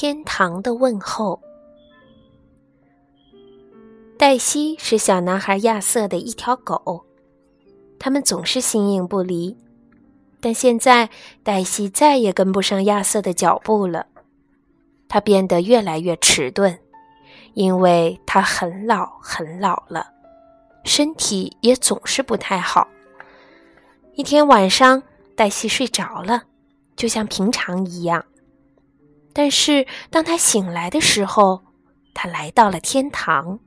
[0.00, 1.40] 天堂的问候。
[4.16, 7.04] 黛西是小男孩亚瑟的一条狗，
[7.98, 9.56] 他们总是形影不离。
[10.38, 11.10] 但现在，
[11.42, 14.06] 黛西再也跟不上亚瑟的脚步了，
[15.08, 16.78] 他变得越来越迟钝，
[17.54, 20.12] 因为他很老很老了，
[20.84, 22.86] 身体也总是不太好。
[24.14, 25.02] 一天晚上，
[25.34, 26.44] 黛西睡着了，
[26.94, 28.24] 就像平常一样。
[29.38, 31.62] 但是，当他醒来的时候，
[32.12, 33.60] 他来到了天堂。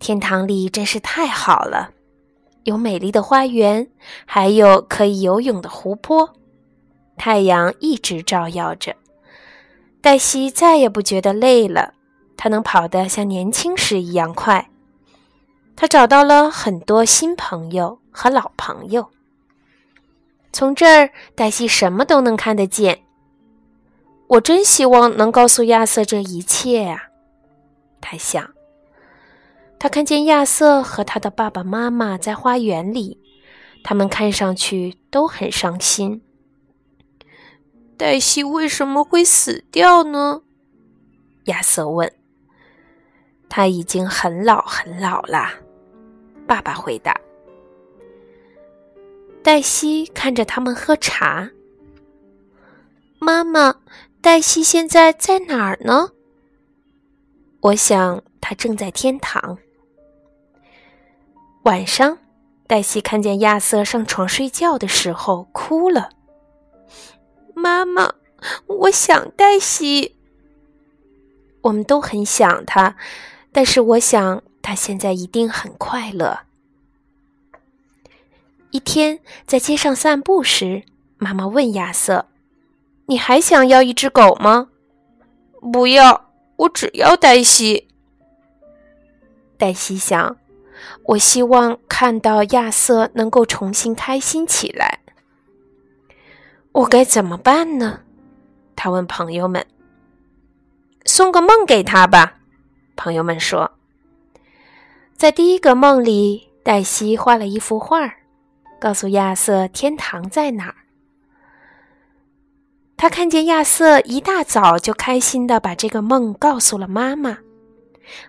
[0.00, 1.92] 天堂里真是太好了，
[2.64, 3.88] 有美丽的花园，
[4.26, 6.34] 还有可以游泳的湖泊。
[7.16, 8.96] 太阳一直照耀着，
[10.00, 11.94] 黛西再也不觉得累了。
[12.36, 14.68] 她能跑得像年轻时一样快。
[15.76, 19.08] 她找到了很多新朋友和老朋友。
[20.52, 23.04] 从这儿，黛西什么都能看得见。
[24.28, 27.08] 我真希望能告诉亚瑟这一切啊！
[28.00, 28.50] 他想。
[29.78, 33.18] 他看见亚瑟和他的爸爸妈妈在花园里，
[33.82, 36.22] 他们看上去都很伤心。
[37.96, 40.42] 黛西为什么会死掉呢？
[41.44, 42.12] 亚瑟问。
[43.48, 45.48] 他已经很老很老了，
[46.46, 47.18] 爸爸回答。
[49.42, 51.50] 黛西看着他们喝茶。
[53.18, 53.76] 妈妈。
[54.20, 56.10] 黛西现在在哪儿呢？
[57.60, 59.58] 我想她正在天堂。
[61.62, 62.18] 晚上，
[62.66, 66.10] 黛西看见亚瑟上床睡觉的时候哭了。
[67.54, 68.14] 妈妈，
[68.66, 70.16] 我想黛西。
[71.62, 72.96] 我们都很想他，
[73.52, 76.40] 但是我想他现在一定很快乐。
[78.70, 80.82] 一天在街上散步时，
[81.18, 82.26] 妈妈问亚瑟。
[83.10, 84.68] 你还想要一只狗吗？
[85.72, 87.88] 不要，我只要黛西。
[89.56, 90.36] 黛西想，
[91.04, 95.00] 我希望看到亚瑟能够重新开心起来。
[96.72, 98.00] 我该怎么办呢？
[98.76, 99.66] 他问朋友们。
[101.06, 102.34] 送个梦给他吧，
[102.94, 103.72] 朋友们说。
[105.16, 108.16] 在第一个梦里，黛西画了一幅画，
[108.78, 110.74] 告诉亚瑟天堂在哪儿。
[112.98, 117.38] 他看见亚瑟一大早就开心的把这个梦告诉了妈妈。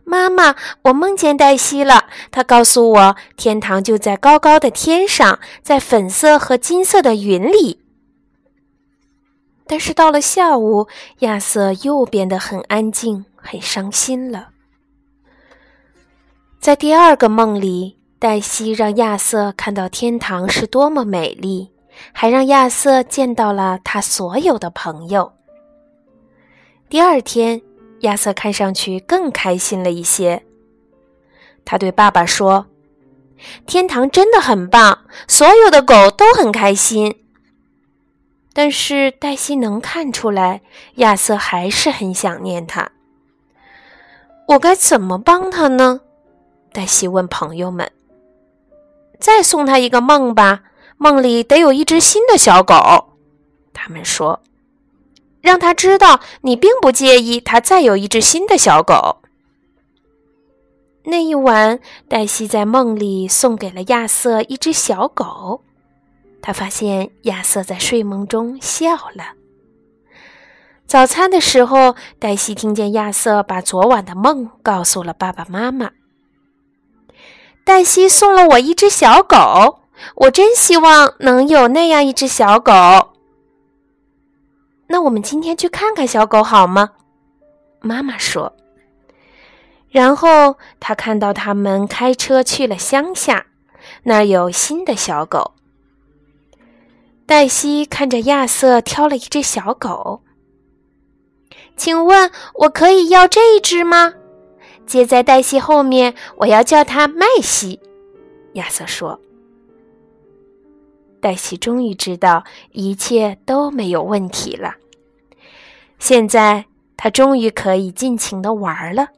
[0.03, 2.05] 妈妈，我梦见黛西了。
[2.31, 7.79] 她告诉我，天堂就在高高的天上，在粉色和金色的云里。
[9.65, 10.87] 但是到了下午，
[11.19, 14.49] 亚瑟又变得很安静，很伤心了。
[16.59, 21.69] 在第二个梦里，黛西让亚瑟看到天堂是多么美丽。
[22.11, 25.33] 还让亚瑟见到了他所有的朋友。
[26.89, 27.61] 第二天，
[28.01, 30.43] 亚瑟看上去更开心了一些。
[31.63, 32.65] 他对爸爸说
[33.67, 37.23] ：“天堂真的很棒，所有的狗都很开心。”
[38.53, 40.61] 但是黛西能看出来，
[40.95, 42.91] 亚瑟还是很想念他。
[44.47, 46.01] 我该怎么帮他呢？
[46.73, 47.91] 黛西问朋友们
[49.19, 50.63] ：“再送他一个梦吧。”
[51.01, 53.13] 梦里得有一只新的小狗，
[53.73, 54.41] 他们说
[55.39, 59.21] ：“让他知道你并不介意他再有一只新的小狗。”
[61.05, 65.61] 那一晚，黛西在梦里送给了亚瑟一只小狗。
[66.41, 69.35] 他发现亚瑟在睡梦中笑了。
[70.85, 75.91] 早餐的时候，黛西听见亚瑟把昨晚的梦告诉了爸爸妈妈。
[77.63, 79.78] 黛西送了我一只小狗。
[80.15, 82.73] 我真希望能有那样一只小狗。
[84.87, 86.91] 那我们今天去看看小狗好吗？
[87.81, 88.55] 妈妈说。
[89.89, 93.45] 然后他看到他们开车去了乡下，
[94.03, 95.53] 那儿有新的小狗。
[97.25, 100.21] 黛西看着亚瑟挑了一只小狗。
[101.77, 104.13] 请问我可以要这一只吗？
[104.85, 107.79] 接在黛西后面，我要叫它麦西。
[108.53, 109.19] 亚瑟说。
[111.21, 114.75] 黛西终于知道一切都没有问题了。
[115.99, 119.09] 现在她终于可以尽情的玩了，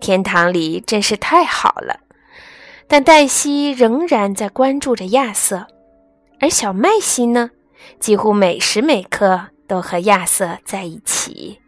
[0.00, 2.00] 天堂里真是太好了。
[2.86, 5.66] 但黛西仍然在关注着亚瑟，
[6.40, 7.50] 而小麦西呢，
[8.00, 11.60] 几乎每时每刻都和亚瑟在一起。